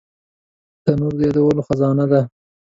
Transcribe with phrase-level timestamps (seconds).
[0.83, 2.21] تنور د یادونو خزانه ده